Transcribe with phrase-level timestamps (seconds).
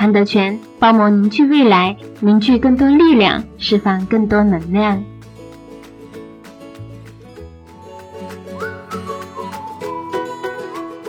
[0.00, 5.04] 韩德全包膜凝聚未来，凝聚更多力量，释放更多能量。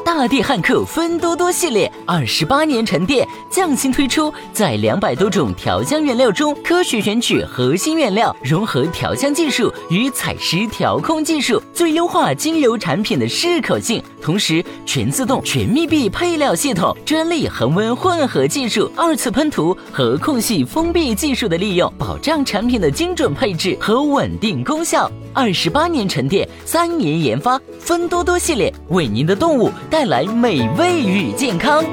[0.04, 14.04] 大地汉克芬多多系列二十八年沉淀，匠心推出，在两百多种调香原料中，科学选取核心原料，融合调香技术与采湿调控技术，最优化精油产品的适口性。
[14.22, 25.12] 同时，全自动、全密闭配料系统、专利恒温混合技术、二次喷涂和空隙封闭技术的利用，保障产品的精准配置和稳定功效。
[25.34, 31.84] 二十八年沉淀，三年研发，芬多多系列为您的动物带来美味与健康。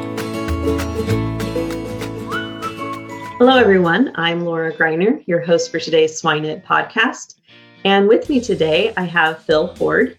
[3.39, 4.13] Hello, everyone.
[4.17, 7.37] I'm Laura Greiner, your host for today's SwineNet podcast.
[7.85, 10.17] And with me today, I have Phil Ford.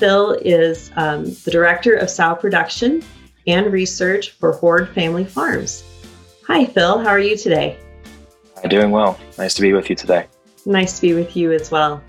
[0.00, 3.02] Phil is um, the director of sow production
[3.46, 5.84] and research for Hord Family Farms.
[6.46, 6.98] Hi, Phil.
[6.98, 7.78] How are you today?
[8.62, 9.20] I'm doing well.
[9.36, 10.26] Nice to be with you today.
[10.64, 12.02] Nice to be with you as well.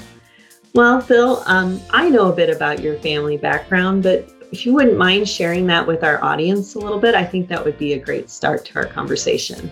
[0.74, 4.98] Well, Phil, um, I know a bit about your family background, but if you wouldn't
[4.98, 8.00] mind sharing that with our audience a little bit, I think that would be a
[8.00, 9.70] great start to our conversation.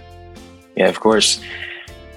[0.75, 1.41] Yeah, of course.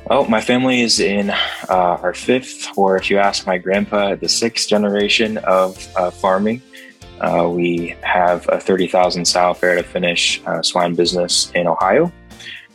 [0.07, 1.37] Well, my family is in uh,
[1.69, 6.61] our fifth, or if you ask my grandpa, the sixth generation of uh, farming.
[7.21, 12.13] Uh, we have a 30,000 sow farrow to finish uh, swine business in Ohio.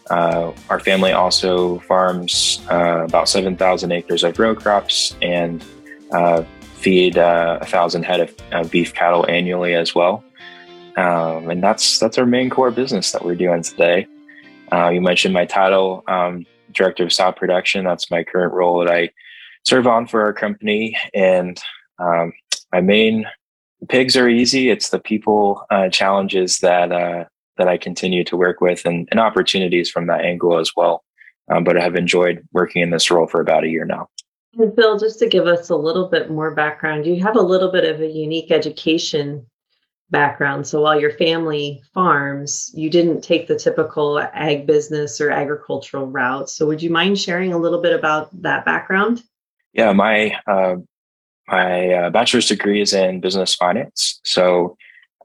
[0.09, 5.63] Uh, our family also farms uh, about 7,000 acres of row crops and
[6.75, 10.23] feed a thousand head of beef cattle annually as well.
[10.95, 14.07] Um, and that's that's our main core business that we're doing today.
[14.71, 16.45] You mentioned my title, um,
[16.77, 17.83] director of sow production.
[17.83, 19.09] That's my current role that I
[19.63, 20.97] serve on for our company.
[21.13, 21.59] And
[21.99, 22.33] um,
[22.71, 23.25] my main
[23.89, 24.69] pigs are easy.
[24.69, 27.25] It's the people uh, challenges that uh,
[27.57, 31.03] that I continue to work with, and, and opportunities from that angle as well.
[31.49, 34.09] Um, but I have enjoyed working in this role for about a year now.
[34.75, 37.83] Phil, just to give us a little bit more background, you have a little bit
[37.83, 39.45] of a unique education
[40.09, 40.67] background.
[40.67, 46.49] So while your family farms, you didn't take the typical ag business or agricultural route.
[46.49, 49.23] So would you mind sharing a little bit about that background?
[49.73, 50.77] Yeah, my uh,
[51.47, 54.19] my uh, bachelor's degree is in business finance.
[54.23, 54.77] So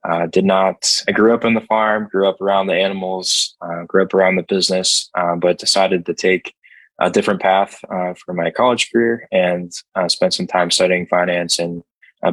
[0.08, 1.02] uh, did not.
[1.08, 4.36] I grew up on the farm, grew up around the animals, uh, grew up around
[4.36, 6.54] the business, uh, but decided to take
[6.98, 11.58] a different path uh, for my college career and uh, spent some time studying finance
[11.58, 11.82] and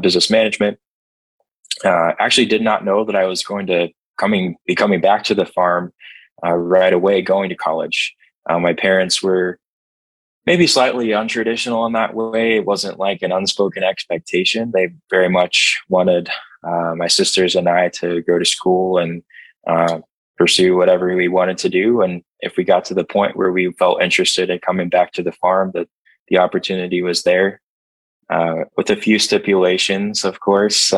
[0.01, 0.77] business management.
[1.84, 5.35] Uh, actually, did not know that I was going to coming be coming back to
[5.35, 5.94] the farm
[6.46, 8.16] uh, right away, going to college.
[8.50, 9.59] Uh, my parents were
[10.46, 12.57] maybe slightly untraditional in that way.
[12.57, 14.72] It wasn't like an unspoken expectation.
[14.72, 16.30] They very much wanted
[16.63, 19.24] my sisters and I to go to school and
[20.40, 22.01] pursue whatever we wanted to do.
[22.01, 25.22] And if we got to the point where we felt interested in coming back to
[25.22, 25.88] the farm, that
[26.30, 27.62] the opportunity was there.
[28.30, 30.94] Uh, with a few stipulations, of course.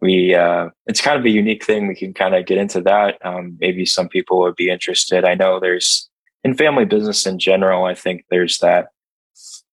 [0.00, 1.86] We uh, it's kind of a unique thing.
[1.86, 3.24] We can kind of get into that.
[3.24, 5.24] Um, maybe some people would be interested.
[5.24, 6.08] I know there's
[6.42, 7.84] in family business in general.
[7.84, 8.88] I think there's that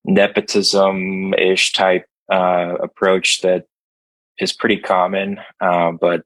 [0.06, 3.66] nepotism ish type uh, approach that
[4.40, 6.24] is pretty common, uh, but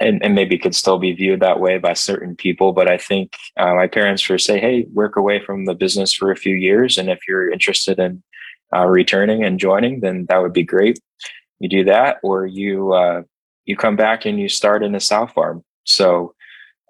[0.00, 2.72] and, and maybe could still be viewed that way by certain people.
[2.72, 6.30] But I think uh, my parents were say, hey, work away from the business for
[6.30, 6.96] a few years.
[6.96, 8.22] And if you're interested in
[8.74, 10.98] uh, returning and joining, then that would be great.
[11.62, 13.22] You do that, or you uh,
[13.66, 15.62] you come back and you start in a sow farm.
[15.84, 16.34] So,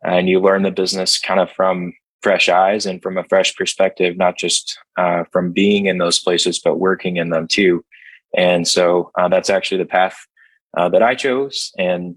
[0.02, 1.92] and you learn the business kind of from
[2.22, 6.58] fresh eyes and from a fresh perspective, not just uh, from being in those places,
[6.58, 7.84] but working in them too.
[8.34, 10.16] And so uh, that's actually the path
[10.78, 11.70] uh, that I chose.
[11.76, 12.16] And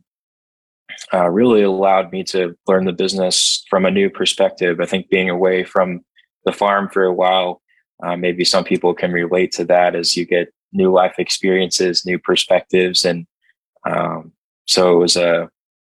[1.13, 4.79] uh, really allowed me to learn the business from a new perspective.
[4.79, 6.05] I think being away from
[6.45, 7.61] the farm for a while,
[8.01, 12.19] uh, maybe some people can relate to that as you get new life experiences, new
[12.19, 13.25] perspectives, and
[13.85, 14.31] um,
[14.65, 15.49] so it was a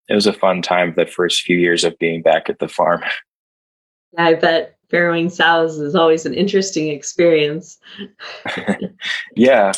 [0.09, 3.03] it was a fun time the first few years of being back at the farm.
[4.15, 7.79] Yeah, I bet farrowing sows is always an interesting experience.
[9.37, 9.73] yeah,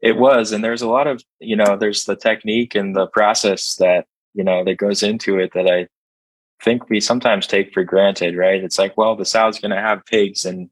[0.00, 3.74] it was, and there's a lot of you know there's the technique and the process
[3.74, 5.88] that you know that goes into it that I
[6.62, 8.64] think we sometimes take for granted, right?
[8.64, 10.70] It's like, well, the sow's going to have pigs, and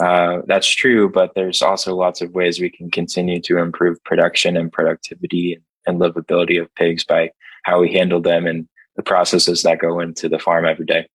[0.00, 4.56] uh, that's true, but there's also lots of ways we can continue to improve production
[4.56, 7.30] and productivity and livability of pigs by
[7.64, 11.06] how we handle them and the processes that go into the farm every day.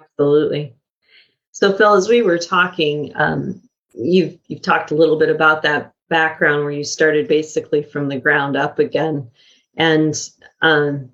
[0.00, 0.74] Absolutely.
[1.52, 3.60] So, Phil, as we were talking, um,
[3.94, 8.18] you've you've talked a little bit about that background where you started basically from the
[8.18, 9.30] ground up again,
[9.76, 10.14] and
[10.62, 11.10] um,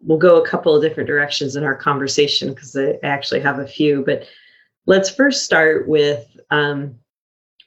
[0.00, 3.66] we'll go a couple of different directions in our conversation because I actually have a
[3.66, 4.02] few.
[4.04, 4.26] But
[4.86, 6.98] let's first start with um,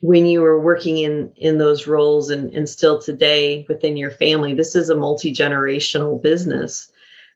[0.02, 4.54] when you were working in in those roles and, and still today within your family.
[4.54, 6.92] This is a multi generational business.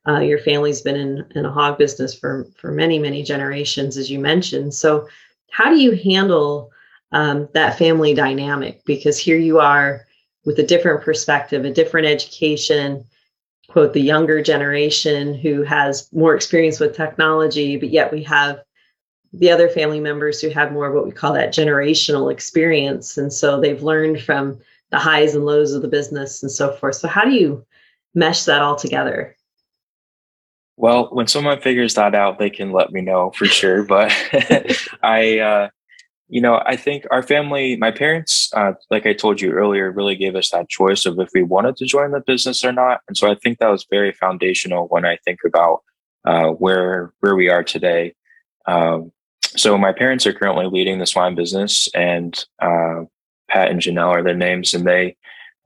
[0.07, 4.11] Uh, your family's been in, in a hog business for for many many generations, as
[4.11, 4.73] you mentioned.
[4.73, 5.07] So,
[5.49, 6.71] how do you handle
[7.13, 8.83] um, that family dynamic?
[8.85, 10.05] Because here you are
[10.45, 13.05] with a different perspective, a different education,
[13.69, 18.61] quote the younger generation who has more experience with technology, but yet we have
[19.33, 23.31] the other family members who have more of what we call that generational experience, and
[23.31, 24.59] so they've learned from
[24.91, 26.95] the highs and lows of the business and so forth.
[26.95, 27.65] So, how do you
[28.13, 29.35] mesh that all together?
[30.77, 33.83] Well, when someone figures that out, they can let me know for sure.
[33.87, 34.11] But
[35.03, 35.69] I, uh,
[36.29, 40.15] you know, I think our family, my parents, uh, like I told you earlier, really
[40.15, 43.01] gave us that choice of if we wanted to join the business or not.
[43.07, 45.81] And so I think that was very foundational when I think about
[46.25, 48.13] uh, where where we are today.
[48.67, 49.11] Um,
[49.57, 53.03] so my parents are currently leading the swine business, and uh,
[53.49, 55.15] Pat and Janelle are their names, and they.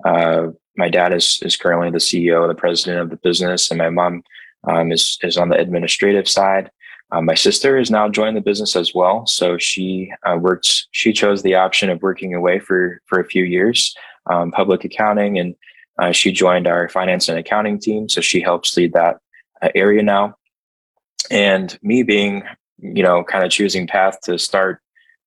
[0.05, 0.47] Uh,
[0.77, 4.23] my dad is is currently the CEO, the president of the business, and my mom
[4.67, 6.71] um, is is on the administrative side.
[7.11, 10.87] Um, my sister has now joined the business as well, so she uh, works.
[10.91, 13.93] She chose the option of working away for for a few years,
[14.27, 15.55] um, public accounting, and
[15.99, 18.07] uh, she joined our finance and accounting team.
[18.07, 19.17] So she helps lead that
[19.61, 20.35] uh, area now.
[21.29, 22.43] And me being,
[22.81, 24.81] you know, kind of choosing path to start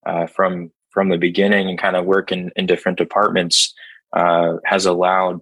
[0.06, 3.74] uh, from from the beginning and kind of work in, in different departments
[4.12, 5.40] uh, has allowed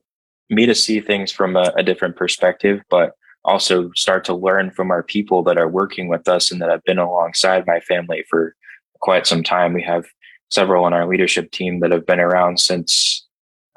[0.48, 3.12] me to see things from a, a different perspective, but
[3.44, 6.82] also start to learn from our people that are working with us and that have
[6.84, 8.54] been alongside my family for
[9.00, 9.74] quite some time.
[9.74, 10.06] We have
[10.50, 13.26] several on our leadership team that have been around since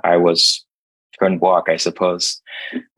[0.04, 0.66] I was
[1.18, 2.42] couldn't walk, I suppose.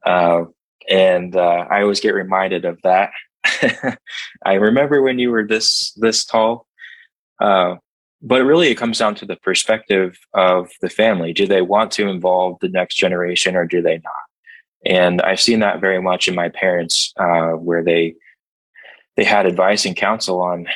[0.06, 0.46] Uh,
[0.90, 3.12] and uh, I always get reminded of that.
[4.46, 6.68] I remember when you were this this tall.
[7.40, 7.76] Uh,
[8.22, 11.34] but really, it comes down to the perspective of the family.
[11.34, 14.14] Do they want to involve the next generation, or do they not?
[14.86, 18.16] And I've seen that very much in my parents, uh, where they
[19.16, 20.68] they had advice and counsel on,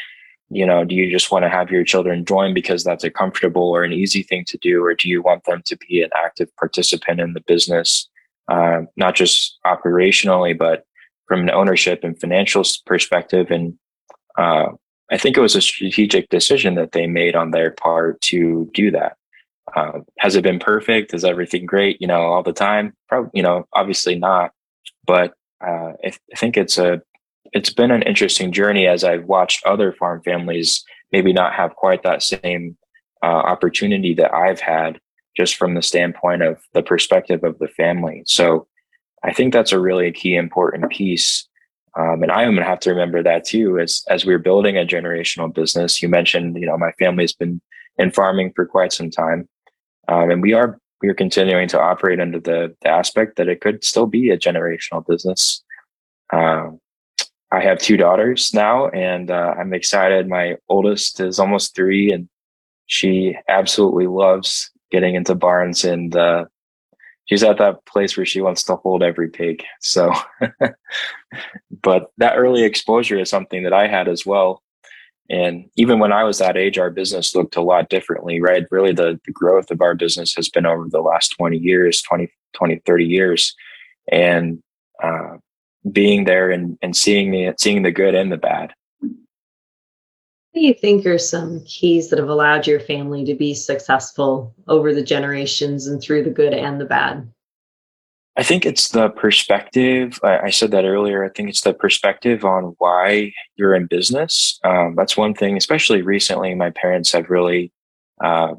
[0.50, 3.70] you know, do you just want to have your children join because that's a comfortable
[3.70, 6.56] or an easy thing to do, or do you want them to be an active
[6.58, 8.08] participant in the business,
[8.50, 10.86] uh, not just operationally, but
[11.32, 13.52] from an ownership and financial perspective?
[13.52, 13.78] And
[14.38, 14.68] uh,
[15.10, 18.92] I think it was a strategic decision that they made on their part to do
[18.92, 19.16] that.
[19.74, 21.14] Uh, has it been perfect?
[21.14, 22.02] Is everything great?
[22.02, 22.94] You know, all the time?
[23.08, 24.52] Probably, you know, obviously not.
[25.08, 25.34] But
[25.66, 27.02] uh, I, I think it's a
[27.54, 30.84] it's been an interesting journey as I've watched other farm families
[31.14, 32.76] maybe not have quite that same
[33.24, 35.00] uh, opportunity that I've had,
[35.38, 38.24] just from the standpoint of the perspective of the family.
[38.26, 38.68] So
[39.24, 41.48] I think that's a really key important piece.
[41.98, 44.78] Um, and I am going to have to remember that too, as as we're building
[44.78, 46.02] a generational business.
[46.02, 47.62] You mentioned, you know, my family's been
[47.98, 49.48] in farming for quite some time.
[50.08, 53.62] Um, and we are we are continuing to operate under the, the aspect that it
[53.62, 55.64] could still be a generational business.
[56.32, 56.80] Um,
[57.52, 60.30] I have two daughters now, and uh, I'm excited.
[60.30, 62.30] My oldest is almost three, and
[62.86, 65.84] she absolutely loves getting into barns.
[65.84, 66.46] And uh,
[67.32, 69.64] she's at that place where she wants to hold every pig.
[69.80, 70.12] So,
[71.82, 74.62] but that early exposure is something that I had as well.
[75.30, 78.66] And even when I was that age, our business looked a lot differently, right?
[78.70, 82.30] Really, the, the growth of our business has been over the last 20 years, 20,
[82.54, 83.56] 20 30 years.
[84.12, 84.62] And
[85.02, 85.38] uh,
[85.90, 88.74] being there and, and seeing the, seeing the good and the bad.
[90.52, 94.54] What do you think are some keys that have allowed your family to be successful
[94.68, 97.32] over the generations and through the good and the bad?
[98.38, 100.20] I think it's the perspective.
[100.24, 101.24] I, I, said that earlier.
[101.24, 104.60] I think it's the perspective on why you're in business.
[104.66, 107.72] Um, that's one thing, especially recently, my parents have really
[108.22, 108.56] uh,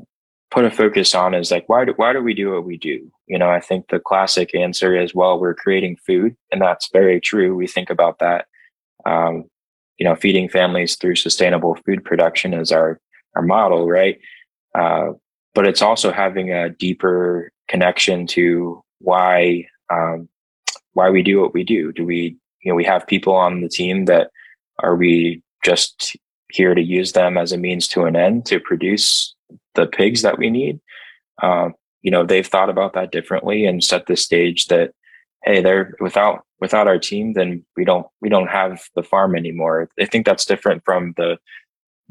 [0.50, 3.10] put a focus on is like, why do, why do we do what we do?
[3.26, 6.36] You know, I think the classic answer is, well, we're creating food.
[6.52, 7.54] And that's very true.
[7.54, 8.46] We think about that.
[9.04, 9.44] Um,
[9.98, 13.00] you know, feeding families through sustainable food production is our,
[13.36, 14.18] our model, right?
[14.74, 15.12] Uh,
[15.54, 20.28] but it's also having a deeper connection to why um,
[20.94, 21.92] why we do what we do.
[21.92, 24.30] Do we you know we have people on the team that
[24.78, 26.16] are we just
[26.50, 29.34] here to use them as a means to an end to produce
[29.74, 30.80] the pigs that we need?
[31.42, 34.92] Um, you know they've thought about that differently and set the stage that
[35.44, 39.88] hey they're without without our team then we don't we don't have the farm anymore
[40.00, 41.36] i think that's different from the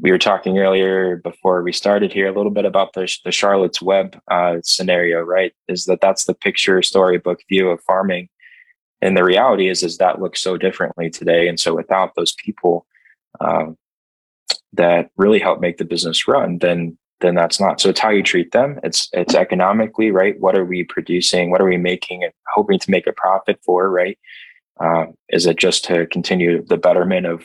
[0.02, 3.80] we were talking earlier before we started here a little bit about the, the Charlotte's
[3.80, 5.52] Web uh, scenario, right?
[5.68, 8.28] Is that that's the picture storybook view of farming,
[9.00, 11.48] and the reality is is that looks so differently today.
[11.48, 12.84] And so without those people
[13.40, 13.78] um,
[14.72, 17.80] that really help make the business run, then then that's not.
[17.80, 18.80] So it's how you treat them.
[18.82, 20.38] It's it's economically right.
[20.40, 21.50] What are we producing?
[21.50, 23.88] What are we making and hoping to make a profit for?
[23.88, 24.18] Right?
[24.80, 27.44] Um, is it just to continue the betterment of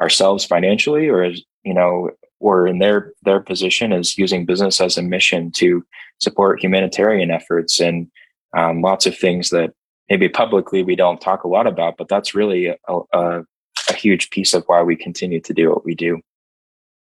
[0.00, 2.10] ourselves financially, or is you know,
[2.40, 5.84] or in their their position is using business as a mission to
[6.18, 8.08] support humanitarian efforts and
[8.56, 9.72] um, lots of things that
[10.08, 12.76] maybe publicly we don't talk a lot about, but that's really a,
[13.12, 13.42] a,
[13.88, 16.20] a huge piece of why we continue to do what we do.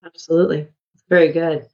[0.03, 0.67] Absolutely,
[1.09, 1.67] very good.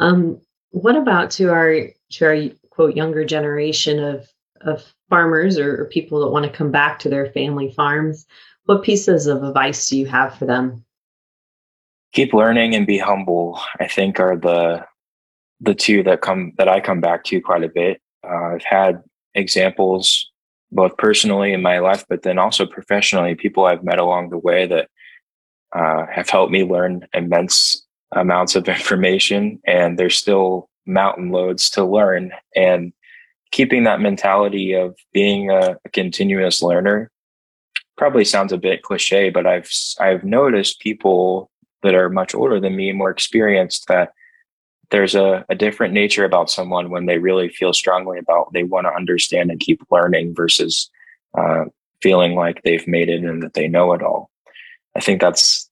[0.00, 0.40] Um,
[0.70, 4.26] what about to our to our quote younger generation of
[4.62, 8.26] of farmers or, or people that want to come back to their family farms?
[8.64, 10.84] What pieces of advice do you have for them?
[12.12, 14.84] keep learning and be humble i think are the
[15.60, 19.02] the two that come that i come back to quite a bit uh, i've had
[19.34, 20.30] examples
[20.70, 24.66] both personally in my life but then also professionally people i've met along the way
[24.66, 24.88] that
[25.74, 31.84] uh, have helped me learn immense amounts of information and there's still mountain loads to
[31.84, 32.92] learn and
[33.52, 37.10] keeping that mentality of being a, a continuous learner
[37.96, 41.50] probably sounds a bit cliche but i've i've noticed people
[41.82, 44.12] that are much older than me, more experienced, that
[44.90, 48.86] there's a, a different nature about someone when they really feel strongly about they want
[48.86, 50.90] to understand and keep learning versus
[51.36, 51.64] uh,
[52.00, 54.30] feeling like they've made it and that they know it all.
[54.96, 55.68] I think that's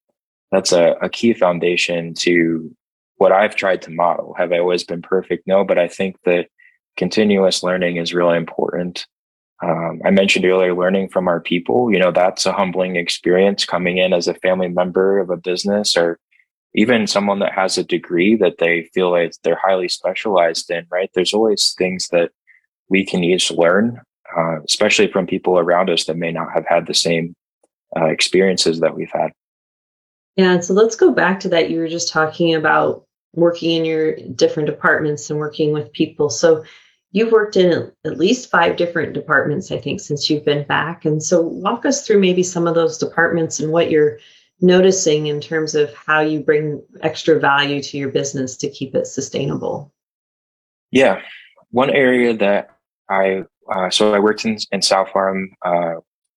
[0.50, 2.74] that's a, a key foundation to
[3.16, 4.34] what I've tried to model.
[4.36, 5.46] Have I always been perfect?
[5.46, 6.48] No, but I think that
[6.96, 9.06] continuous learning is really important
[9.62, 13.98] um, I mentioned earlier, learning from our people, you know, that's a humbling experience coming
[13.98, 16.18] in as a family member of a business or
[16.74, 21.10] even someone that has a degree that they feel like they're highly specialized in, right?
[21.14, 22.30] There's always things that
[22.88, 24.00] we can each learn,
[24.36, 27.34] uh, especially from people around us that may not have had the same
[27.96, 29.32] uh, experiences that we've had.
[30.36, 30.60] Yeah.
[30.60, 31.70] So let's go back to that.
[31.70, 36.30] You were just talking about working in your different departments and working with people.
[36.30, 36.64] So
[37.12, 41.04] You've worked in at least five different departments, I think, since you've been back.
[41.04, 44.18] And so, walk us through maybe some of those departments and what you're
[44.60, 49.06] noticing in terms of how you bring extra value to your business to keep it
[49.06, 49.92] sustainable.
[50.92, 51.20] Yeah.
[51.70, 52.70] One area that
[53.08, 55.94] I, uh, so I worked in, in sow farm uh,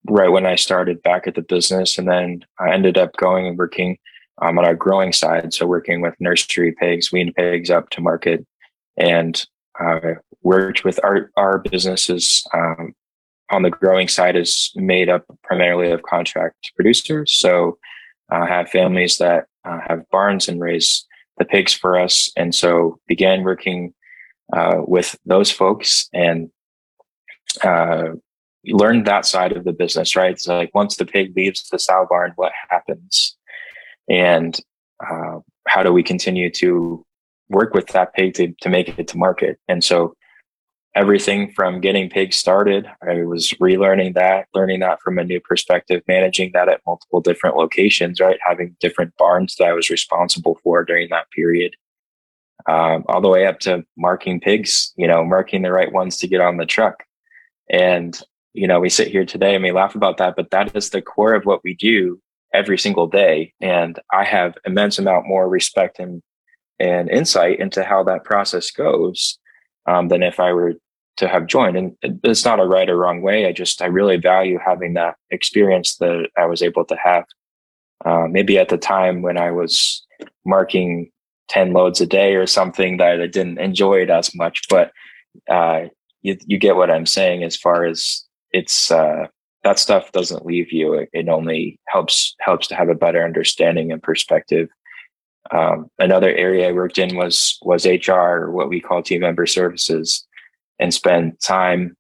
[0.09, 1.97] right when I started back at the business.
[1.97, 3.97] And then I ended up going and working
[4.41, 5.53] um, on our growing side.
[5.53, 8.45] So, working with nursery pigs, weaned pigs up to market.
[8.95, 9.43] And
[9.79, 10.13] uh,
[10.43, 12.93] worked with our our businesses um,
[13.49, 17.33] on the growing side is made up primarily of contract producers.
[17.33, 17.77] So
[18.29, 21.05] I uh, have families that uh, have barns and raise
[21.37, 23.93] the pigs for us, and so began working
[24.51, 26.49] uh, with those folks and
[27.63, 28.09] uh,
[28.65, 30.15] learned that side of the business.
[30.15, 33.37] Right, it's like once the pig leaves the sow barn, what happens,
[34.10, 34.60] and
[35.05, 37.05] uh, how do we continue to
[37.50, 39.60] work with that pig to, to make it to market.
[39.67, 40.15] And so
[40.95, 46.01] everything from getting pigs started, I was relearning that, learning that from a new perspective,
[46.07, 48.39] managing that at multiple different locations, right?
[48.45, 51.75] Having different barns that I was responsible for during that period.
[52.65, 56.27] Um, all the way up to marking pigs, you know, marking the right ones to
[56.27, 57.03] get on the truck.
[57.69, 58.17] And,
[58.53, 61.01] you know, we sit here today and we laugh about that, but that is the
[61.01, 62.22] core of what we do
[62.53, 63.53] every single day.
[63.62, 66.22] And I have immense amount more respect and
[66.79, 69.38] and insight into how that process goes
[69.86, 70.74] um, than if I were
[71.17, 71.77] to have joined.
[71.77, 73.45] And it's not a right or wrong way.
[73.45, 77.25] I just, I really value having that experience that I was able to have.
[78.03, 80.05] Uh, maybe at the time when I was
[80.45, 81.10] marking
[81.50, 84.91] 10 loads a day or something that I didn't enjoy it as much, but,
[85.50, 85.83] uh,
[86.22, 89.27] you, you get what I'm saying as far as it's uh,
[89.63, 91.08] that stuff doesn't leave you.
[91.13, 94.70] It, only helps helps to have a better understanding and perspective.
[95.51, 100.25] Um, another area I worked in was was HR, what we call team member services,
[100.79, 101.96] and spend time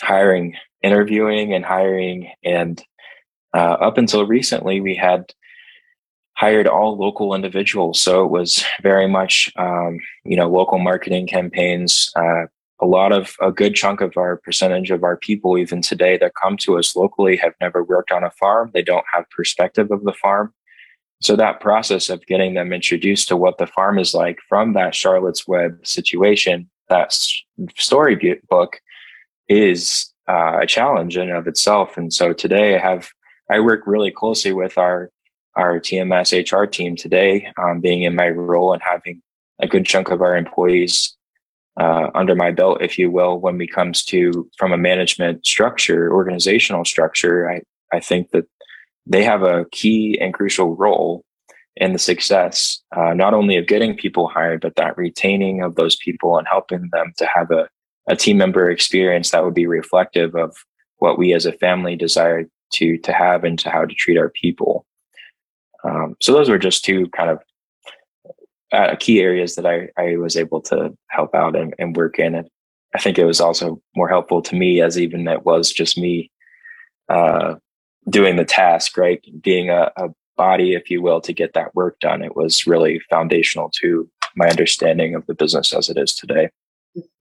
[0.00, 2.30] hiring, interviewing, and hiring.
[2.44, 2.82] And
[3.54, 5.32] uh, up until recently, we had
[6.36, 8.00] hired all local individuals.
[8.00, 12.12] So it was very much, um, you know, local marketing campaigns.
[12.14, 12.46] Uh,
[12.80, 16.34] a lot of a good chunk of our percentage of our people, even today, that
[16.40, 18.70] come to us locally have never worked on a farm.
[18.72, 20.54] They don't have perspective of the farm.
[21.20, 24.94] So that process of getting them introduced to what the farm is like from that
[24.94, 27.12] Charlotte's Web situation, that
[27.76, 28.80] storybook
[29.48, 31.96] is uh, a challenge in and of itself.
[31.96, 33.10] And so today I have,
[33.50, 35.10] I work really closely with our
[35.56, 39.20] our TMS HR team today, um, being in my role and having
[39.58, 41.17] a good chunk of our employees
[41.78, 46.12] uh, under my belt, if you will, when it comes to from a management structure,
[46.12, 48.46] organizational structure, I, I think that
[49.06, 51.24] they have a key and crucial role
[51.76, 55.94] in the success, uh, not only of getting people hired, but that retaining of those
[55.96, 57.68] people and helping them to have a,
[58.08, 60.56] a team member experience that would be reflective of
[60.96, 64.30] what we as a family desire to to have and to how to treat our
[64.30, 64.84] people.
[65.84, 67.38] Um, so those were just two kind of
[68.72, 72.34] uh, key areas that I, I was able to help out and, and work in.
[72.34, 72.48] And
[72.94, 76.30] I think it was also more helpful to me as even it was just me
[77.08, 77.54] uh,
[78.08, 79.24] doing the task, right?
[79.42, 82.22] Being a, a body, if you will, to get that work done.
[82.22, 86.50] It was really foundational to my understanding of the business as it is today.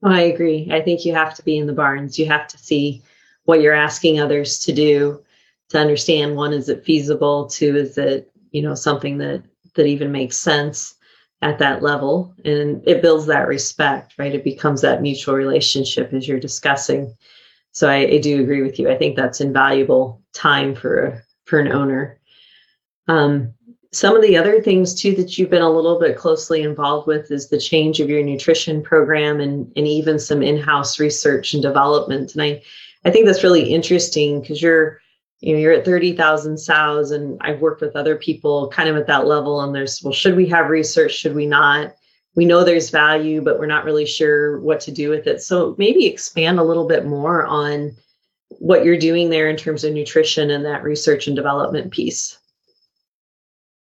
[0.03, 0.69] I agree.
[0.71, 2.17] I think you have to be in the barns.
[2.17, 3.01] You have to see
[3.45, 5.23] what you're asking others to do
[5.69, 7.47] to understand one, is it feasible?
[7.47, 9.43] Two, is it you know something that
[9.75, 10.95] that even makes sense
[11.41, 14.33] at that level and it builds that respect right?
[14.33, 17.15] It becomes that mutual relationship as you're discussing.
[17.71, 18.89] So I, I do agree with you.
[18.89, 22.19] I think that's invaluable time for a for an owner.
[23.07, 23.53] Um,
[23.93, 27.31] some of the other things too that you've been a little bit closely involved with
[27.31, 32.33] is the change of your nutrition program and, and even some in-house research and development.
[32.33, 32.61] And i
[33.05, 34.99] i think that's really interesting because you're
[35.39, 39.07] you know, you're at 30,000 sows and I've worked with other people kind of at
[39.07, 41.13] that level and there's, well, should we have research?
[41.13, 41.93] Should we not?
[42.35, 45.41] We know there's value, but we're not really sure what to do with it.
[45.41, 47.95] So maybe expand a little bit more on
[48.49, 52.39] what you're doing there in terms of nutrition and that research and development piece.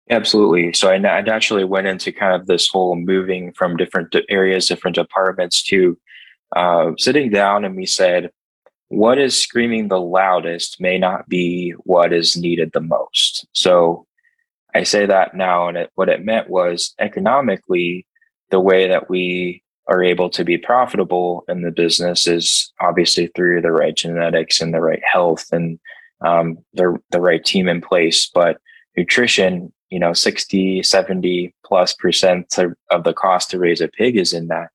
[0.09, 0.73] Absolutely.
[0.73, 4.95] So I, I naturally went into kind of this whole moving from different areas, different
[4.95, 5.97] departments to
[6.55, 8.31] uh, sitting down and we said,
[8.89, 13.47] what is screaming the loudest may not be what is needed the most.
[13.53, 14.07] So
[14.75, 18.05] I say that now, and it, what it meant was economically,
[18.49, 23.61] the way that we are able to be profitable in the business is obviously through
[23.61, 25.79] the right genetics and the right health and
[26.21, 28.29] um, the, the right team in place.
[28.33, 28.57] But
[28.97, 32.55] nutrition, you know, 60, 70 plus percent
[32.89, 34.69] of the cost to raise a pig is in that.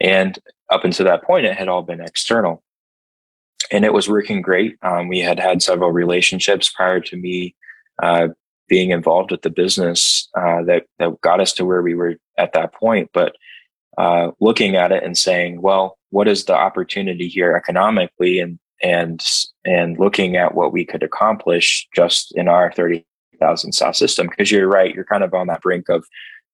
[0.00, 0.38] And
[0.70, 2.62] up until that point, it had all been external
[3.72, 4.76] and it was working great.
[4.82, 7.56] Um, we had had several relationships prior to me
[8.02, 8.28] uh,
[8.68, 12.52] being involved with the business uh, that that got us to where we were at
[12.52, 13.10] that point.
[13.12, 13.34] But
[13.98, 19.24] uh, looking at it and saying, well, what is the opportunity here economically, and and
[19.64, 23.06] and looking at what we could accomplish just in our thirty
[23.40, 24.28] thousand sow system?
[24.28, 26.04] Because you're right, you're kind of on that brink of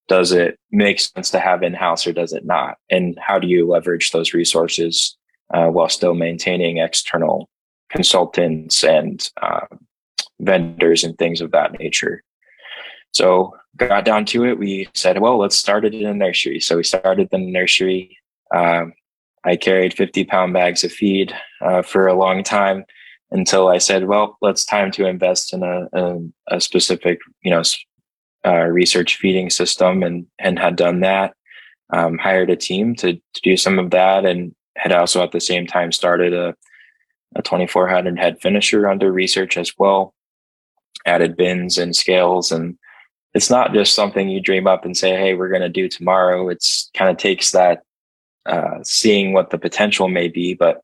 [0.06, 3.48] does it make sense to have in house or does it not, and how do
[3.48, 5.17] you leverage those resources
[5.52, 7.48] uh, while still maintaining external
[7.90, 9.66] consultants and uh,
[10.40, 12.22] vendors and things of that nature.
[13.12, 14.58] So got down to it.
[14.58, 16.60] We said, well, let's start it in a nursery.
[16.60, 18.18] So we started the nursery.
[18.54, 18.92] Um,
[19.44, 22.84] I carried 50 pound bags of feed uh, for a long time
[23.30, 27.62] until I said, well, let's time to invest in a, a, a specific, you know,
[28.46, 31.34] uh, research feeding system and, and had done that.
[31.90, 35.40] Um, hired a team to, to do some of that and had also at the
[35.40, 36.54] same time started a,
[37.34, 40.14] a 2400 head finisher under research as well,
[41.04, 42.52] added bins and scales.
[42.52, 42.78] And
[43.34, 46.48] it's not just something you dream up and say, hey, we're going to do tomorrow.
[46.48, 47.82] It's kind of takes that
[48.46, 50.54] uh, seeing what the potential may be.
[50.54, 50.80] But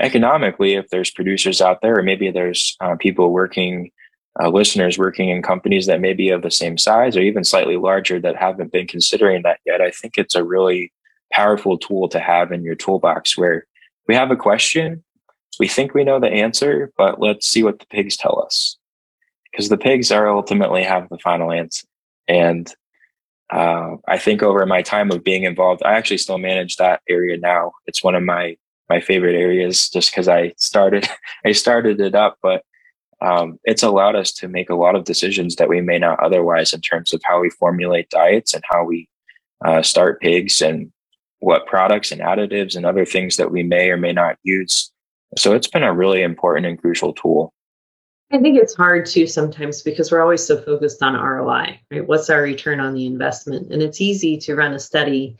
[0.00, 3.90] economically, if there's producers out there, or maybe there's uh, people working,
[4.42, 7.76] uh, listeners working in companies that may be of the same size or even slightly
[7.76, 10.92] larger that haven't been considering that yet, I think it's a really
[11.32, 13.66] powerful tool to have in your toolbox where
[14.08, 15.02] we have a question,
[15.58, 18.76] we think we know the answer, but let's see what the pigs tell us.
[19.50, 21.86] Because the pigs are ultimately have the final answer.
[22.26, 22.72] And
[23.50, 27.36] uh, I think over my time of being involved, I actually still manage that area
[27.36, 27.72] now.
[27.86, 28.56] It's one of my
[28.88, 31.08] my favorite areas just because I started
[31.44, 32.64] I started it up, but
[33.20, 36.72] um, it's allowed us to make a lot of decisions that we may not otherwise
[36.72, 39.08] in terms of how we formulate diets and how we
[39.64, 40.90] uh, start pigs and
[41.42, 44.92] what products and additives and other things that we may or may not use.
[45.36, 47.52] So it's been a really important and crucial tool.
[48.30, 52.06] I think it's hard too sometimes because we're always so focused on ROI, right?
[52.06, 53.72] What's our return on the investment?
[53.72, 55.36] And it's easy to run a study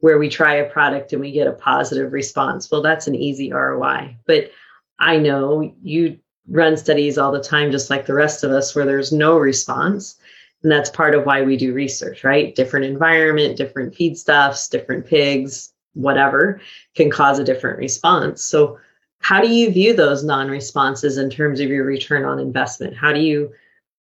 [0.00, 2.70] where we try a product and we get a positive response.
[2.70, 4.16] Well, that's an easy ROI.
[4.26, 4.50] But
[4.98, 8.84] I know you run studies all the time, just like the rest of us, where
[8.84, 10.16] there's no response.
[10.64, 12.54] And that's part of why we do research, right?
[12.54, 16.58] Different environment, different feedstuffs, different pigs, whatever
[16.96, 18.42] can cause a different response.
[18.42, 18.78] So,
[19.20, 22.96] how do you view those non responses in terms of your return on investment?
[22.96, 23.52] How do you,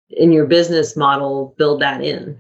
[0.10, 2.40] in your business model, build that in?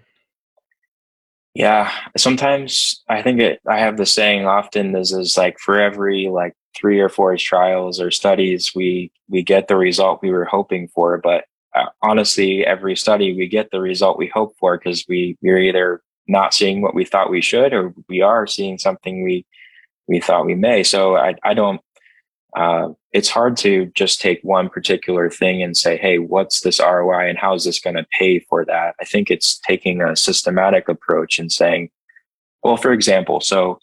[1.56, 6.30] Yeah, sometimes I think it, I have the saying often this is like for every
[6.30, 10.88] like three or four trials or studies, we we get the result we were hoping
[10.88, 11.20] for.
[11.20, 11.46] But
[11.76, 16.02] uh, honestly, every study we get the result we hope for because we we're either
[16.28, 19.46] not seeing what we thought we should, or we are seeing something we
[20.08, 20.84] we thought we may.
[20.84, 21.82] So I I don't.
[22.56, 27.30] Uh, it's hard to just take one particular thing and say, "Hey, what's this ROI,
[27.30, 30.88] and how is this going to pay for that?" I think it's taking a systematic
[30.88, 31.90] approach and saying,
[32.64, 33.80] "Well, for example, so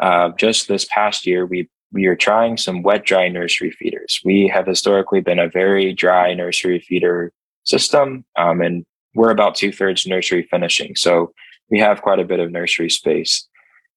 [0.00, 4.20] uh, just this past year, we we are trying some wet dry nursery feeders.
[4.24, 9.72] We have historically been a very dry nursery feeder system, um, and we're about two
[9.72, 10.96] thirds nursery finishing.
[10.96, 11.32] So
[11.70, 13.46] we have quite a bit of nursery space.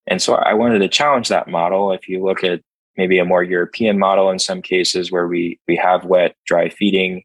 [0.05, 1.91] And so I wanted to challenge that model.
[1.91, 2.61] If you look at
[2.97, 7.23] maybe a more European model in some cases where we we have wet dry feeding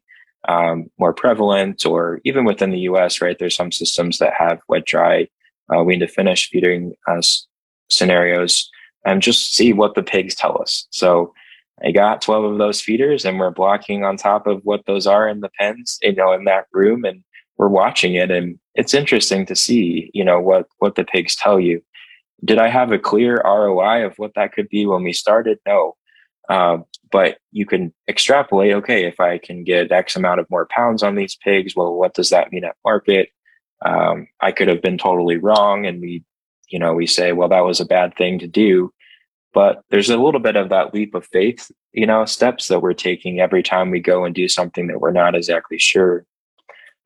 [0.49, 3.37] um, more prevalent, or even within the U.S., right?
[3.39, 5.27] There's some systems that have wet dry
[5.73, 7.21] uh, wean to finish feeding uh,
[7.89, 8.69] scenarios
[9.05, 10.87] and just see what the pigs tell us.
[10.91, 11.33] So
[11.83, 15.27] I got 12 of those feeders and we're blocking on top of what those are
[15.27, 17.23] in the pens, you know, in that room and
[17.57, 21.59] we're watching it and it's interesting to see, you know, what, what the pigs tell
[21.59, 21.81] you.
[22.43, 25.59] Did I have a clear ROI of what that could be when we started?
[25.65, 25.95] No.
[26.49, 31.03] Um, but you can extrapolate, okay, if I can get X amount of more pounds
[31.03, 33.29] on these pigs, well, what does that mean at market?
[33.85, 36.23] Um, I could have been totally wrong and we
[36.69, 38.93] you know, we say, well, that was a bad thing to do.
[39.53, 42.93] But there's a little bit of that leap of faith, you know, steps that we're
[42.93, 46.25] taking every time we go and do something that we're not exactly sure.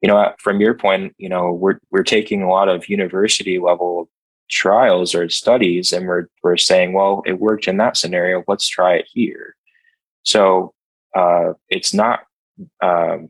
[0.02, 4.10] You know, from your point, you know, we're we're taking a lot of university level
[4.50, 8.96] trials or studies and we're we're saying, well, it worked in that scenario, let's try
[8.96, 9.56] it here.
[10.24, 10.74] So
[11.15, 12.22] uh, it's not
[12.82, 13.30] um,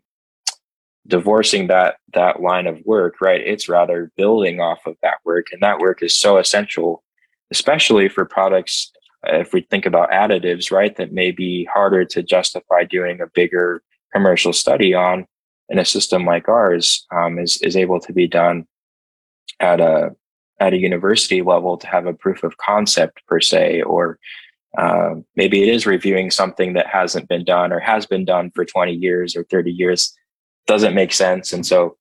[1.07, 5.61] divorcing that that line of work right it's rather building off of that work and
[5.61, 7.03] that work is so essential
[7.51, 8.91] especially for products
[9.23, 13.81] if we think about additives right that may be harder to justify doing a bigger
[14.13, 15.25] commercial study on
[15.69, 18.65] in a system like ours um, is is able to be done
[19.59, 20.15] at a
[20.59, 24.19] at a university level to have a proof of concept per se or
[24.77, 28.65] uh, maybe it is reviewing something that hasn't been done or has been done for
[28.65, 30.13] 20 years or 30 years
[30.67, 31.53] doesn't make sense.
[31.53, 31.97] And so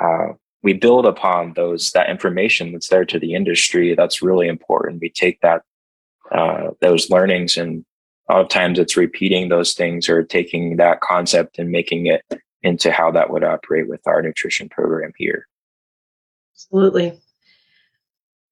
[0.00, 0.28] uh,
[0.62, 3.94] we build upon those that information that's there to the industry.
[3.94, 5.00] That's really important.
[5.00, 5.62] We take that
[6.30, 7.84] uh, those learnings and
[8.28, 12.22] a lot of times it's repeating those things or taking that concept and making it
[12.62, 15.48] into how that would operate with our nutrition program here.
[16.54, 17.20] Absolutely.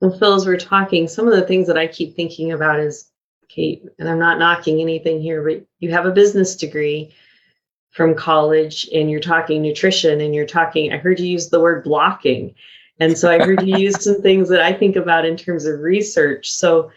[0.01, 3.11] Well, Phil, as we're talking, some of the things that I keep thinking about is,
[3.49, 7.15] Kate, and I'm not knocking anything here, but you have a business degree
[7.91, 11.85] from college and you're talking nutrition and you're talking, I heard you use the word
[11.85, 12.55] blocking.
[13.01, 15.81] And so I heard you use some things that I think about in terms of
[15.81, 16.51] research.
[16.51, 16.91] So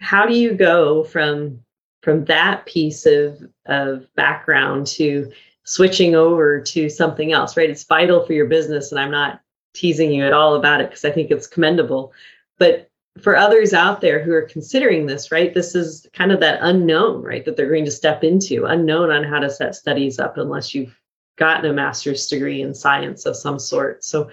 [0.00, 1.60] how do you go from
[2.02, 5.32] from that piece of of background to
[5.64, 7.70] switching over to something else, right?
[7.70, 9.40] It's vital for your business and I'm not
[9.72, 12.12] teasing you at all about it because I think it's commendable.
[12.58, 16.58] But for others out there who are considering this, right, this is kind of that
[16.62, 20.36] unknown, right, that they're going to step into, unknown on how to set studies up
[20.36, 20.98] unless you've
[21.36, 24.04] gotten a master's degree in science of some sort.
[24.04, 24.30] So,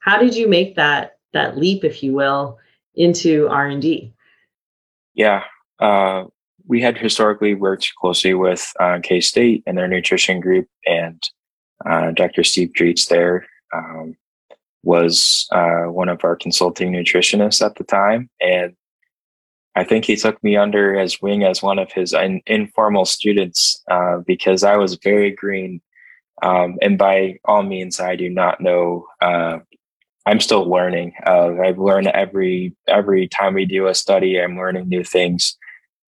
[0.00, 2.58] how did you make that that leap, if you will,
[2.94, 4.12] into R and D?
[5.14, 5.44] Yeah,
[5.78, 6.24] uh,
[6.66, 11.22] we had historically worked closely with uh, K State and their nutrition group, and
[11.84, 12.44] uh, Dr.
[12.44, 13.46] Steve Dritz there.
[13.74, 14.16] Um,
[14.82, 18.28] was uh, one of our consulting nutritionists at the time.
[18.40, 18.74] And
[19.74, 23.82] I think he took me under his wing as one of his in- informal students
[23.90, 25.80] uh, because I was very green.
[26.42, 29.60] Um, and by all means, I do not know uh,
[30.26, 31.14] I'm still learning.
[31.26, 34.40] Uh, I've learned every every time we do a study.
[34.40, 35.56] I'm learning new things.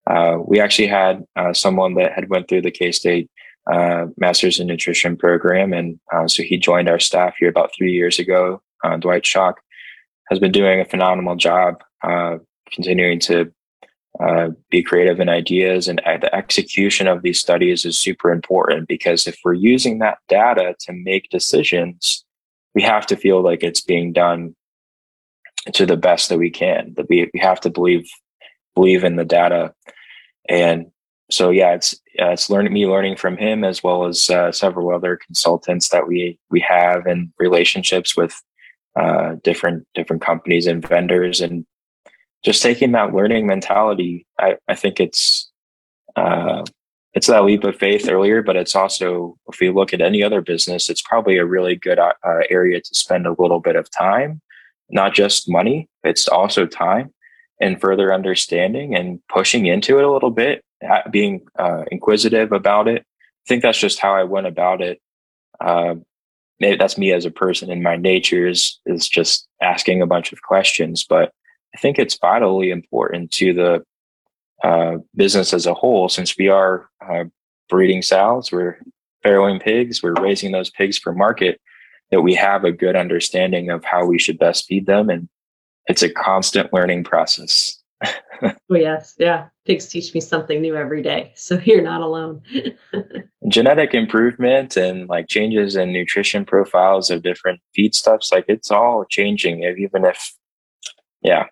[0.08, 3.30] Uh, we actually had uh, someone that had went through the K State
[3.72, 7.92] uh, Masters in Nutrition program, and uh, so he joined our staff here about three
[7.92, 8.60] years ago.
[8.82, 9.60] Uh, Dwight Shawk
[10.30, 11.82] has been doing a phenomenal job,
[12.72, 13.52] continuing to
[14.70, 19.38] be creative in ideas, and the execution of these studies is super important because if
[19.44, 22.24] we're using that data to make decisions
[22.74, 24.54] we have to feel like it's being done
[25.72, 28.06] to the best that we can that we, we have to believe
[28.74, 29.72] believe in the data.
[30.48, 30.90] And
[31.34, 34.94] so yeah it's uh, it's learning me learning from him as well as uh, several
[34.94, 38.40] other consultants that we we have and relationships with
[38.96, 41.66] uh, different different companies and vendors and
[42.44, 44.26] just taking that learning mentality.
[44.38, 45.50] I, I think it's
[46.14, 46.62] uh,
[47.14, 50.40] it's that leap of faith earlier, but it's also, if we look at any other
[50.40, 52.12] business, it's probably a really good uh,
[52.50, 54.40] area to spend a little bit of time,
[54.90, 57.14] not just money, it's also time
[57.60, 60.64] and further understanding and pushing into it a little bit,
[61.10, 63.02] being uh, inquisitive about it.
[63.02, 65.00] I think that's just how I went about it.
[65.60, 65.96] Uh,
[66.60, 70.32] maybe that's me as a person and my nature is, is just asking a bunch
[70.32, 71.32] of questions, but
[71.74, 73.84] I think it's vitally important to the
[74.62, 77.24] uh, business as a whole, since we are uh,
[77.68, 78.78] breeding sows, we're
[79.24, 81.60] farrowing pigs, we're raising those pigs for market,
[82.10, 85.10] that we have a good understanding of how we should best feed them.
[85.10, 85.28] And
[85.86, 87.82] it's a constant learning process.
[88.42, 89.14] oh, yes.
[89.18, 89.48] Yeah.
[89.66, 91.32] Pigs teach me something new every day.
[91.36, 92.42] So you're not alone.
[93.48, 99.62] Genetic improvement and like changes in nutrition profiles of different feedstuffs, like it's all changing.
[99.62, 100.34] Even if
[101.24, 101.46] yeah,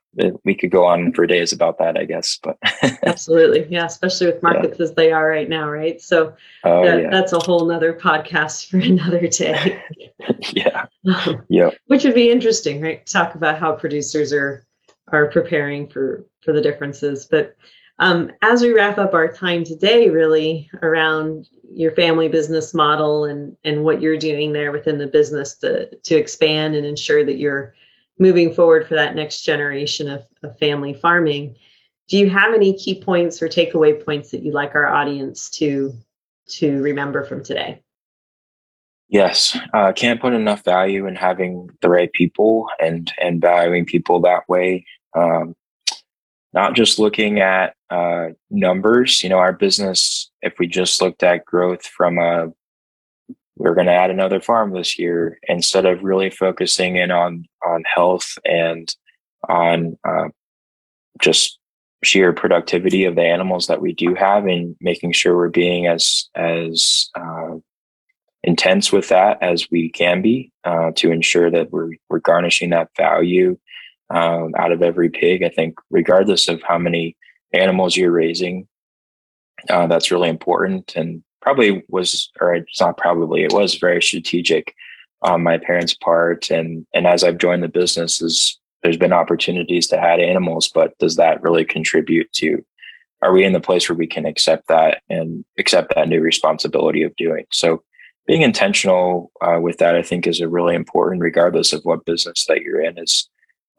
[0.44, 2.38] we could go on for days about that, I guess.
[2.42, 2.58] But
[3.06, 4.84] absolutely, yeah, especially with markets yeah.
[4.84, 5.98] as they are right now, right?
[5.98, 6.34] So
[6.64, 7.10] oh, that, yeah.
[7.10, 9.82] that's a whole nother podcast for another day.
[10.52, 10.84] yeah,
[11.26, 13.04] um, yeah, which would be interesting, right?
[13.06, 14.66] Talk about how producers are
[15.08, 17.26] are preparing for for the differences.
[17.30, 17.56] But
[17.98, 23.56] um, as we wrap up our time today, really around your family business model and
[23.64, 27.74] and what you're doing there within the business to to expand and ensure that you're
[28.18, 31.56] moving forward for that next generation of, of family farming.
[32.08, 35.92] Do you have any key points or takeaway points that you'd like our audience to
[36.48, 37.81] to remember from today?
[39.12, 44.20] Yes, uh, can't put enough value in having the right people and and valuing people
[44.22, 44.86] that way.
[45.14, 45.54] Um,
[46.54, 49.22] not just looking at uh, numbers.
[49.22, 50.30] You know, our business.
[50.40, 52.52] If we just looked at growth from a
[53.56, 57.84] we're going to add another farm this year instead of really focusing in on on
[57.94, 58.96] health and
[59.46, 60.28] on uh,
[61.20, 61.58] just
[62.02, 66.30] sheer productivity of the animals that we do have and making sure we're being as
[66.34, 67.56] as uh,
[68.44, 72.90] intense with that as we can be uh, to ensure that we're we're garnishing that
[72.96, 73.56] value
[74.10, 75.42] um, out of every pig.
[75.42, 77.16] I think regardless of how many
[77.52, 78.66] animals you're raising,
[79.70, 84.74] uh, that's really important and probably was, or it's not probably, it was very strategic
[85.22, 86.50] on my parents' part.
[86.50, 90.96] And and as I've joined the business, is there's been opportunities to add animals, but
[90.98, 92.64] does that really contribute to?
[93.22, 97.02] Are we in the place where we can accept that and accept that new responsibility
[97.02, 97.44] of doing?
[97.52, 97.82] So,
[98.26, 102.46] being intentional uh, with that, I think, is a really important, regardless of what business
[102.46, 102.98] that you're in.
[102.98, 103.28] Is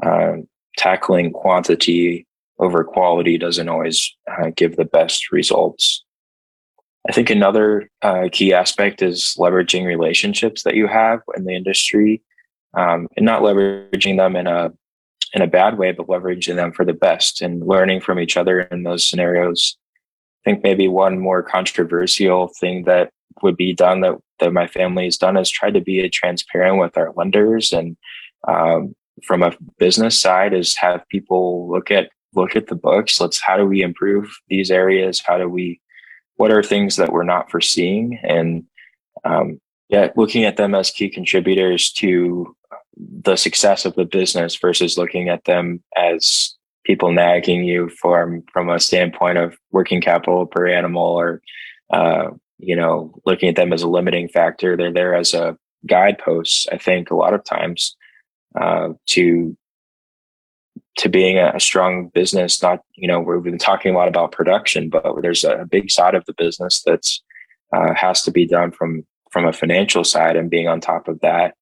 [0.04, 0.38] uh,
[0.78, 2.28] tackling quantity
[2.60, 6.04] over quality doesn't always uh, give the best results.
[7.08, 12.22] I think another uh, key aspect is leveraging relationships that you have in the industry,
[12.76, 14.72] um, and not leveraging them in a
[15.34, 18.62] in a bad way, but leveraging them for the best and learning from each other
[18.62, 19.78] in those scenarios.
[20.46, 23.10] I think maybe one more controversial thing that
[23.42, 26.98] would be done that that my family has done is try to be transparent with
[26.98, 27.98] our lenders and
[28.48, 33.22] um, from a business side is have people look at look at the books.
[33.22, 35.22] Let's how do we improve these areas?
[35.26, 35.80] How do we
[36.36, 38.64] what are things that we're not foreseeing and
[39.24, 42.56] um, yeah looking at them as key contributors to
[42.98, 48.70] the success of the business versus looking at them as people nagging you from from
[48.70, 51.42] a standpoint of working capital per animal or
[51.92, 56.68] uh, you know looking at them as a limiting factor they're there as a guidepost
[56.72, 57.96] i think a lot of times
[58.60, 59.58] uh, to
[60.96, 64.90] to being a, strong business not you know we've been talking a lot about production
[64.90, 67.22] but there's a big side of the business that's
[67.74, 71.20] uh, has to be done from from a financial side and being on top of
[71.22, 71.56] that.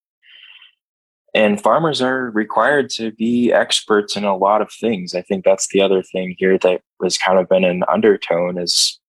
[1.34, 5.16] And farmers are required to be experts in a lot of things.
[5.16, 9.00] I think that's the other thing here that has kind of been an undertone is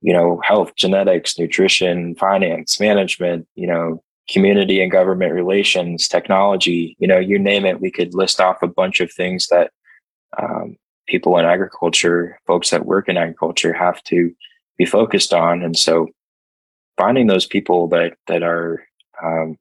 [0.00, 7.08] you know health genetics nutrition finance management you know community and government relations, technology, you
[7.08, 9.72] know, you name it, we could list off a bunch of things that
[10.40, 14.32] um, people in agriculture, folks that work in agriculture have to
[14.76, 15.62] be focused on.
[15.62, 16.08] And so
[16.98, 18.84] finding those people that, that are,
[19.22, 19.56] um,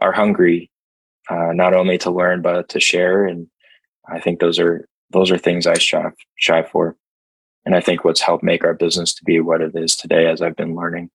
[0.00, 0.70] are hungry,
[1.28, 3.24] uh, not only to learn, but to share.
[3.24, 3.48] And
[4.08, 6.96] I think those are, those are things I strive, strive for.
[7.66, 10.40] And I think what's helped make our business to be what it is today as
[10.40, 11.10] I've been learning.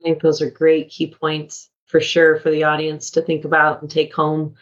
[0.00, 3.82] I think those are great key points for sure for the audience to think about
[3.82, 4.54] and take home,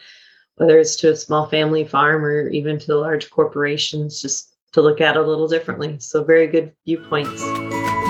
[0.57, 4.81] whether it's to a small family farm or even to the large corporations, just to
[4.81, 5.97] look at a little differently.
[6.01, 7.43] So, very good viewpoints.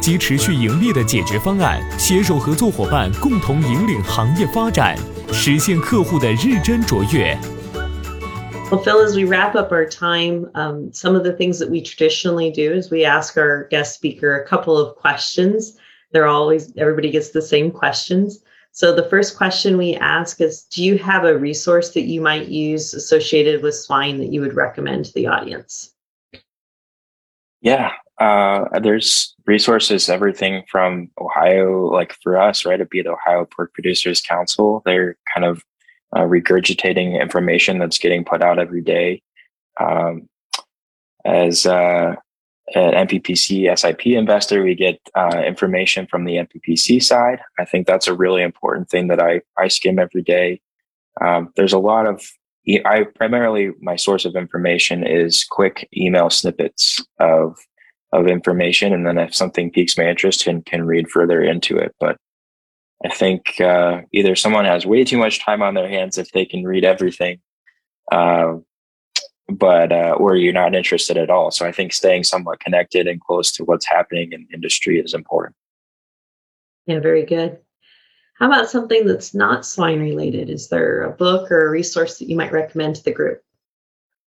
[0.00, 4.96] 及持续盈利的解决方案，携手合作伙伴共同引领行业发展，
[5.32, 7.36] 实现客户的日臻卓越。
[8.70, 12.50] Well, Phil, as we wrap up our time, um, some of the things that we traditionally
[12.50, 15.76] do is we ask our guest speaker a couple of questions.
[16.12, 18.42] They're always, everybody gets the same questions.
[18.72, 22.48] So the first question we ask is Do you have a resource that you might
[22.48, 25.94] use associated with swine that you would recommend to the audience?
[27.62, 32.75] Yeah, uh, there's resources, everything from Ohio, like for us, right?
[32.75, 34.81] It'd be the Ohio Pork Producers Council.
[34.85, 35.61] They're kind of
[36.15, 39.21] uh, regurgitating information that's getting put out every day.
[39.77, 40.29] Um,
[41.25, 42.15] as uh,
[42.73, 47.41] an NPPC SIP investor, we get uh, information from the NPPC side.
[47.59, 50.61] I think that's a really important thing that I, I skim every day.
[51.19, 52.23] Um, there's a lot of
[52.85, 57.57] I primarily my source of information is quick email snippets of
[58.13, 61.95] of information, and then if something piques my interest, can can read further into it.
[61.99, 62.17] But
[63.05, 66.45] I think uh, either someone has way too much time on their hands if they
[66.45, 67.39] can read everything,
[68.11, 68.57] uh,
[69.49, 71.51] but uh, or you're not interested at all.
[71.51, 75.55] So I think staying somewhat connected and close to what's happening in industry is important.
[76.85, 77.59] Yeah, very good.
[78.37, 80.49] How about something that's not swine related?
[80.49, 83.41] Is there a book or a resource that you might recommend to the group?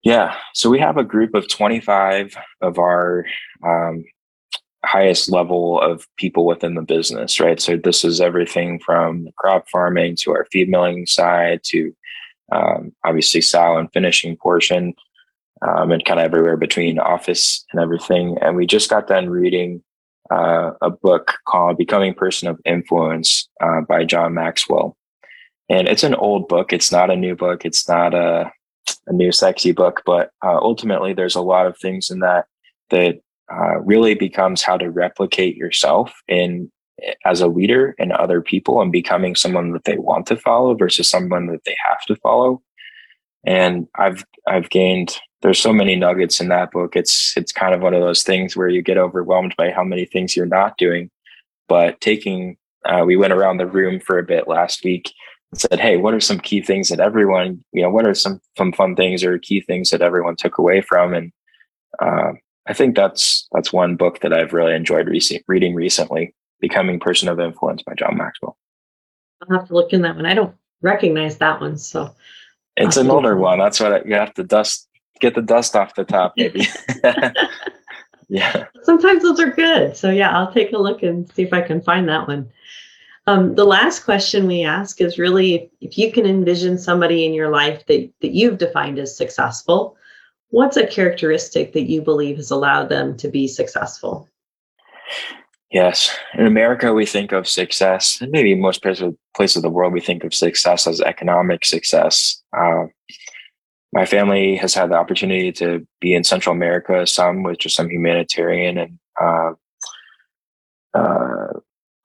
[0.02, 0.34] Yeah.
[0.54, 3.24] So we have a group of 25 of our
[3.64, 4.04] um,
[4.84, 7.60] highest level of people within the business, right?
[7.60, 11.94] So this is everything from the crop farming to our feed milling side to
[12.50, 14.94] um, obviously sow and finishing portion
[15.66, 18.36] um, and kind of everywhere between office and everything.
[18.40, 19.82] And we just got done reading
[20.32, 24.96] uh, a book called Becoming Person of Influence uh, by John Maxwell.
[25.68, 26.72] And it's an old book.
[26.72, 27.64] It's not a new book.
[27.64, 28.50] It's not a
[29.06, 32.46] a new sexy book, but uh, ultimately there's a lot of things in that
[32.90, 33.20] that
[33.52, 36.70] uh, really becomes how to replicate yourself in
[37.24, 41.08] as a leader and other people and becoming someone that they want to follow versus
[41.08, 42.62] someone that they have to follow.
[43.44, 46.94] And I've I've gained there's so many nuggets in that book.
[46.94, 50.04] It's it's kind of one of those things where you get overwhelmed by how many
[50.04, 51.10] things you're not doing.
[51.68, 55.12] But taking uh, we went around the room for a bit last week
[55.54, 58.72] said, Hey, what are some key things that everyone, you know, what are some, some
[58.72, 61.14] fun things or key things that everyone took away from?
[61.14, 61.32] And,
[62.00, 62.32] uh,
[62.66, 67.28] I think that's, that's one book that I've really enjoyed rec- reading recently, Becoming Person
[67.28, 68.56] of Influence by John Maxwell.
[69.42, 70.26] I'll have to look in that one.
[70.26, 71.76] I don't recognize that one.
[71.76, 72.14] So
[72.76, 73.58] it's an older one.
[73.58, 74.88] That's what I, you have to dust,
[75.20, 76.66] get the dust off the top, maybe.
[78.28, 78.66] yeah.
[78.82, 79.96] Sometimes those are good.
[79.96, 82.50] So yeah, I'll take a look and see if I can find that one.
[83.26, 87.32] Um, the last question we ask is really if, if you can envision somebody in
[87.32, 89.96] your life that, that you've defined as successful,
[90.50, 94.28] what's a characteristic that you believe has allowed them to be successful?
[95.70, 96.14] Yes.
[96.34, 100.00] In America, we think of success, and maybe most places, places of the world, we
[100.00, 102.42] think of success as economic success.
[102.54, 102.86] Uh,
[103.94, 107.90] my family has had the opportunity to be in Central America, some with just some
[107.90, 109.52] humanitarian and uh,
[110.94, 111.52] uh,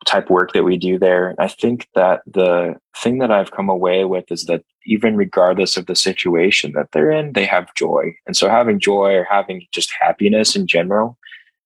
[0.08, 1.36] type work that we do there.
[1.38, 5.86] I think that the thing that I've come away with is that even regardless of
[5.86, 8.16] the situation that they're in, they have joy.
[8.26, 11.18] And so having joy or having just happiness in general,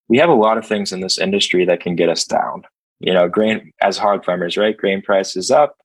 [0.10, 2.64] we have a lot of things in this industry that can get us down.
[3.00, 4.76] You know, grain as hog farmers, right?
[4.76, 5.78] Grain price is up.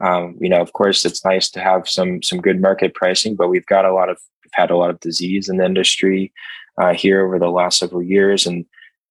[0.00, 3.48] Um, you know, of course, it's nice to have some some good market pricing, but
[3.48, 6.32] we've got a lot of we've had a lot of disease in the industry
[6.80, 8.64] uh, here over the last several years, and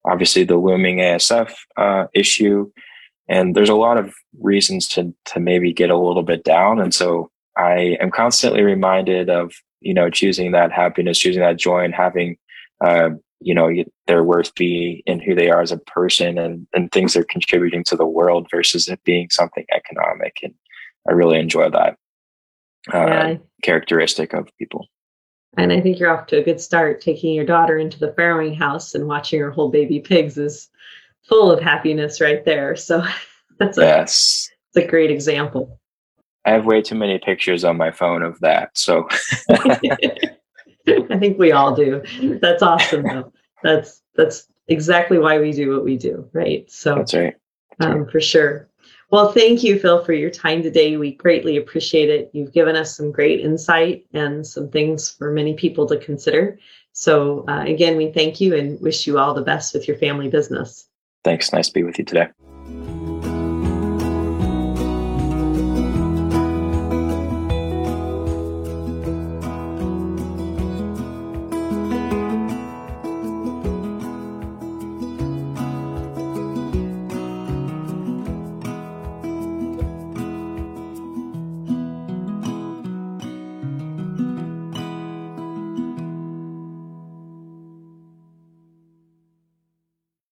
[0.05, 2.69] obviously the looming ASF uh, issue
[3.27, 6.93] and there's a lot of reasons to to maybe get a little bit down and
[6.93, 11.93] so i am constantly reminded of you know choosing that happiness choosing that joy and
[11.93, 12.37] having
[12.83, 13.09] uh,
[13.39, 13.69] you know
[14.07, 17.83] their worth be in who they are as a person and and things they're contributing
[17.83, 20.53] to the world versus it being something economic and
[21.07, 21.97] i really enjoy that
[22.93, 23.35] uh, yeah.
[23.61, 24.87] characteristic of people
[25.57, 28.57] and i think you're off to a good start taking your daughter into the farrowing
[28.57, 30.69] house and watching her hold baby pigs is
[31.27, 33.03] full of happiness right there so
[33.59, 35.79] that's a, yes it's a great example
[36.45, 39.07] i have way too many pictures on my phone of that so
[40.87, 42.01] I think we all do.
[42.41, 43.31] That's awesome though.
[43.63, 46.69] That's that's exactly why we do what we do, right?
[46.69, 47.35] So that's right.
[47.79, 48.11] That's um, right.
[48.11, 48.69] For sure.
[49.09, 50.97] Well, thank you, Phil, for your time today.
[50.97, 52.31] We greatly appreciate it.
[52.33, 56.57] You've given us some great insight and some things for many people to consider.
[56.93, 60.29] So, uh, again, we thank you and wish you all the best with your family
[60.29, 60.87] business.
[61.23, 61.53] Thanks.
[61.53, 62.27] Nice to be with you today.